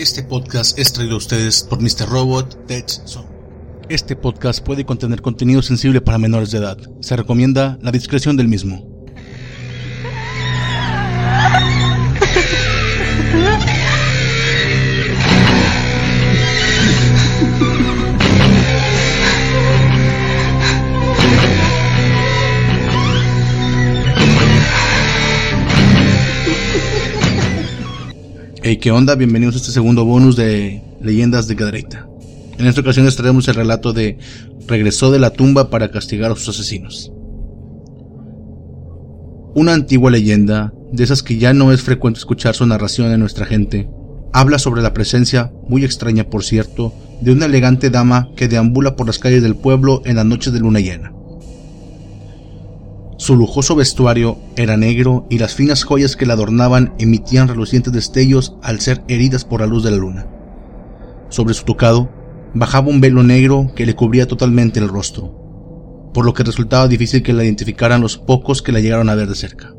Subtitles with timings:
[0.00, 2.08] Este podcast es traído a ustedes por Mr.
[2.08, 3.28] Robot Dead Zone.
[3.90, 6.78] Este podcast puede contener contenido sensible para menores de edad.
[7.00, 8.89] Se recomienda la discreción del mismo.
[28.62, 29.14] Hey, ¿qué onda?
[29.14, 32.06] Bienvenidos a este segundo bonus de Leyendas de Cadreita.
[32.58, 34.18] En esta ocasión les traemos el relato de
[34.66, 37.10] Regresó de la tumba para castigar a sus asesinos.
[39.54, 43.46] Una antigua leyenda, de esas que ya no es frecuente escuchar su narración en nuestra
[43.46, 43.88] gente,
[44.34, 46.92] habla sobre la presencia, muy extraña por cierto,
[47.22, 50.60] de una elegante dama que deambula por las calles del pueblo en las noches de
[50.60, 51.14] luna llena.
[53.20, 58.56] Su lujoso vestuario era negro y las finas joyas que la adornaban emitían relucientes destellos
[58.62, 60.26] al ser heridas por la luz de la luna.
[61.28, 62.10] Sobre su tocado
[62.54, 67.22] bajaba un velo negro que le cubría totalmente el rostro, por lo que resultaba difícil
[67.22, 69.74] que la identificaran los pocos que la llegaron a ver de cerca.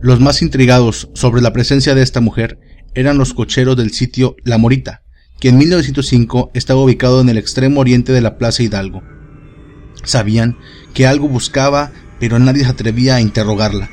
[0.00, 2.60] Los más intrigados sobre la presencia de esta mujer
[2.94, 5.02] eran los cocheros del sitio La Morita,
[5.38, 9.02] que en 1905 estaba ubicado en el extremo oriente de la Plaza Hidalgo.
[10.02, 10.56] Sabían
[10.94, 13.90] que algo buscaba, pero nadie se atrevía a interrogarla,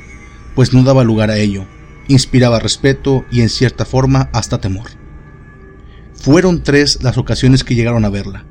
[0.54, 1.66] pues no daba lugar a ello.
[2.08, 4.88] Inspiraba respeto y en cierta forma hasta temor.
[6.14, 8.46] Fueron tres las ocasiones que llegaron a verla.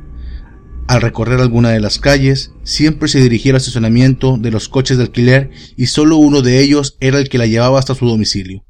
[0.87, 5.03] Al recorrer alguna de las calles, siempre se dirigía al estacionamiento de los coches de
[5.03, 8.63] alquiler y solo uno de ellos era el que la llevaba hasta su domicilio,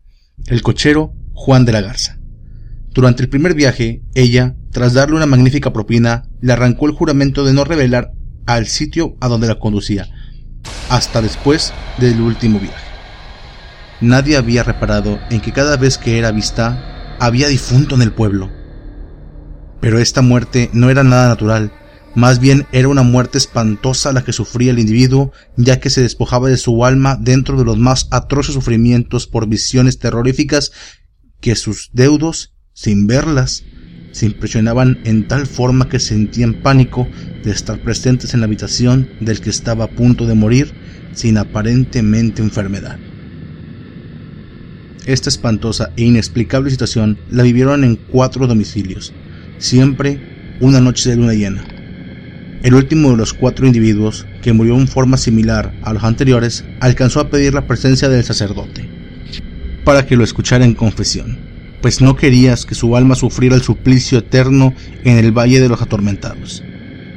[0.47, 2.17] el cochero Juan de la Garza.
[2.91, 7.53] Durante el primer viaje, ella, tras darle una magnífica propina, le arrancó el juramento de
[7.53, 8.13] no revelar
[8.47, 10.09] al sitio a donde la conducía,
[10.89, 12.85] hasta después del último viaje.
[14.01, 18.49] Nadie había reparado en que cada vez que era vista había difunto en el pueblo.
[19.79, 21.71] Pero esta muerte no era nada natural,
[22.15, 26.49] más bien era una muerte espantosa la que sufría el individuo, ya que se despojaba
[26.49, 30.71] de su alma dentro de los más atroces sufrimientos por visiones terroríficas
[31.41, 33.63] que sus deudos, sin verlas,
[34.17, 37.07] se impresionaban en tal forma que sentían pánico
[37.43, 40.73] de estar presentes en la habitación del que estaba a punto de morir
[41.13, 42.97] sin aparentemente enfermedad.
[45.05, 49.13] Esta espantosa e inexplicable situación la vivieron en cuatro domicilios,
[49.59, 51.63] siempre una noche de luna llena.
[52.63, 57.19] El último de los cuatro individuos, que murió en forma similar a los anteriores, alcanzó
[57.19, 58.89] a pedir la presencia del sacerdote,
[59.85, 61.46] para que lo escuchara en confesión
[61.81, 64.73] pues no querías que su alma sufriera el suplicio eterno
[65.03, 66.63] en el Valle de los Atormentados.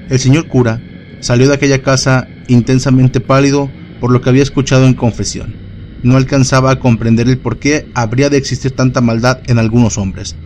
[0.08, 0.80] El señor cura
[1.20, 5.54] salió de aquella casa intensamente pálido por lo que había escuchado en confesión.
[6.02, 10.36] No alcanzaba a comprender el por qué habría de existir tanta maldad en algunos hombres,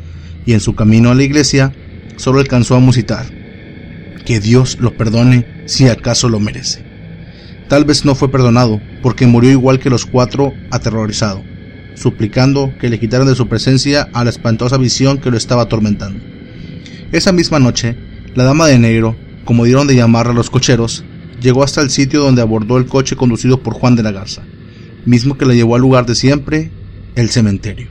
[0.46, 1.72] y en su camino a la iglesia
[2.16, 3.26] solo alcanzó a musitar.
[4.24, 6.84] Que Dios lo perdone si acaso lo merece.
[7.68, 11.42] Tal vez no fue perdonado, porque murió igual que los cuatro aterrorizado
[11.94, 16.20] suplicando que le quitaran de su presencia a la espantosa visión que lo estaba atormentando.
[17.12, 17.96] Esa misma noche,
[18.34, 21.04] la dama de negro, como dieron de llamar a los cocheros,
[21.40, 24.42] llegó hasta el sitio donde abordó el coche conducido por Juan de la Garza,
[25.04, 26.70] mismo que la llevó al lugar de siempre,
[27.14, 27.88] el cementerio.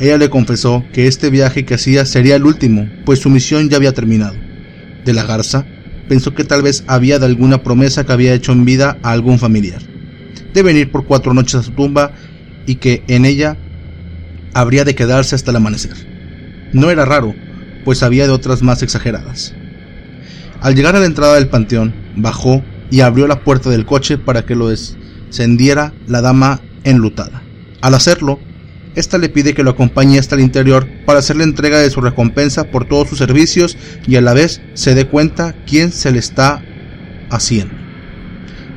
[0.00, 3.76] Ella le confesó que este viaje que hacía sería el último, pues su misión ya
[3.76, 4.36] había terminado.
[5.04, 5.66] De la Garza
[6.08, 9.38] pensó que tal vez había de alguna promesa que había hecho en vida a algún
[9.38, 9.82] familiar,
[10.52, 12.12] de venir por cuatro noches a su tumba
[12.68, 13.56] y que en ella
[14.52, 15.96] habría de quedarse hasta el amanecer.
[16.72, 17.34] No era raro,
[17.84, 19.54] pues había de otras más exageradas.
[20.60, 24.44] Al llegar a la entrada del panteón, bajó y abrió la puerta del coche para
[24.44, 27.42] que lo descendiera la dama enlutada.
[27.80, 28.38] Al hacerlo,
[28.94, 32.64] ésta le pide que lo acompañe hasta el interior para hacerle entrega de su recompensa
[32.64, 36.62] por todos sus servicios y a la vez se dé cuenta quién se le está
[37.30, 37.74] haciendo.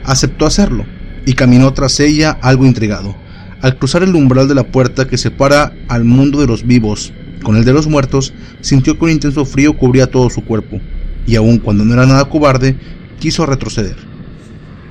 [0.05, 0.85] Aceptó hacerlo
[1.25, 3.17] y caminó tras ella algo intrigado.
[3.61, 7.13] Al cruzar el umbral de la puerta que separa al mundo de los vivos
[7.43, 10.79] con el de los muertos, sintió que un intenso frío cubría todo su cuerpo,
[11.27, 12.75] y aun cuando no era nada cobarde,
[13.19, 13.95] quiso retroceder.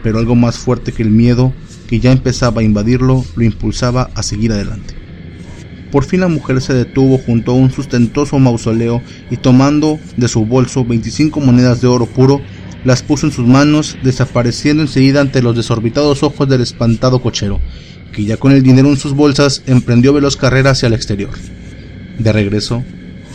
[0.03, 1.53] Pero algo más fuerte que el miedo
[1.89, 4.95] que ya empezaba a invadirlo lo impulsaba a seguir adelante.
[5.91, 10.47] Por fin la mujer se detuvo junto a un sustentoso mausoleo y tomando de su
[10.47, 12.41] bolso 25 monedas de oro puro,
[12.85, 17.61] las puso en sus manos, desapareciendo enseguida ante los desorbitados ojos del espantado cochero,
[18.13, 21.31] que ya con el dinero en sus bolsas emprendió veloz carrera hacia el exterior.
[22.19, 22.85] De regreso,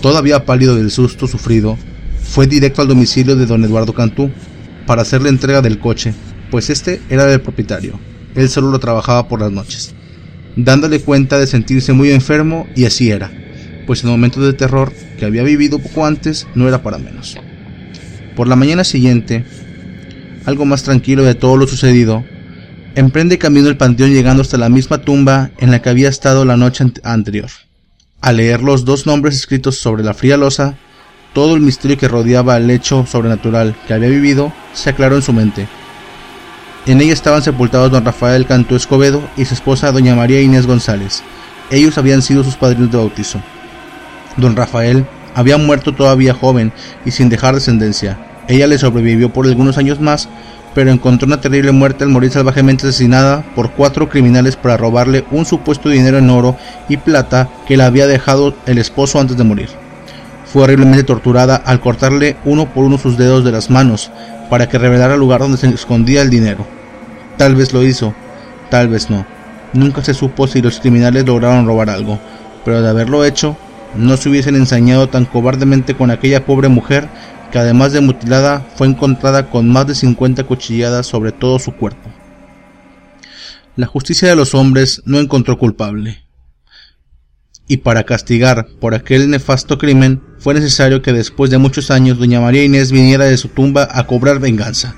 [0.01, 1.77] todavía pálido del susto sufrido,
[2.23, 4.31] fue directo al domicilio de don Eduardo Cantú
[4.85, 6.13] para hacerle entrega del coche,
[6.51, 7.99] pues este era del propietario.
[8.35, 9.93] Él solo lo trabajaba por las noches,
[10.55, 13.31] dándole cuenta de sentirse muy enfermo y así era.
[13.85, 17.37] pues el momento de terror que había vivido poco antes no era para menos.
[18.35, 19.45] Por la mañana siguiente,
[20.45, 22.25] algo más tranquilo de todo lo sucedido,
[22.95, 26.57] emprende camino el panteón llegando hasta la misma tumba en la que había estado la
[26.57, 27.49] noche anterior.
[28.21, 30.75] Al leer los dos nombres escritos sobre la fría losa,
[31.33, 35.33] todo el misterio que rodeaba el hecho sobrenatural que había vivido se aclaró en su
[35.33, 35.67] mente.
[36.85, 41.23] En ella estaban sepultados don Rafael Cantú Escobedo y su esposa doña María Inés González.
[41.71, 43.41] Ellos habían sido sus padrinos de bautizo.
[44.37, 46.71] Don Rafael había muerto todavía joven
[47.03, 48.17] y sin dejar descendencia.
[48.47, 50.29] Ella le sobrevivió por algunos años más,
[50.75, 55.45] pero encontró una terrible muerte al morir salvajemente asesinada por cuatro criminales para robarle un
[55.45, 56.57] supuesto dinero en oro
[56.89, 59.69] y plata que le había dejado el esposo antes de morir.
[60.45, 64.11] Fue horriblemente torturada al cortarle uno por uno sus dedos de las manos
[64.49, 66.67] para que revelara el lugar donde se escondía el dinero.
[67.37, 68.13] Tal vez lo hizo,
[68.69, 69.25] tal vez no.
[69.71, 72.19] Nunca se supo si los criminales lograron robar algo,
[72.65, 73.55] pero de haberlo hecho,
[73.95, 77.07] no se hubiesen ensañado tan cobardemente con aquella pobre mujer
[77.55, 82.11] que además de mutilada fue encontrada con más de 50 cuchilladas sobre todo su cuerpo.
[83.77, 86.25] La justicia de los hombres no encontró culpable.
[87.65, 92.41] Y para castigar por aquel nefasto crimen fue necesario que después de muchos años doña
[92.41, 94.93] María Inés viniera de su tumba a cobrar venganza.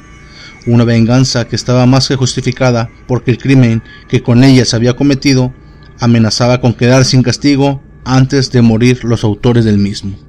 [0.66, 4.96] Una venganza que estaba más que justificada porque el crimen que con ella se había
[4.96, 5.54] cometido
[6.00, 10.27] amenazaba con quedar sin castigo antes de morir los autores del mismo.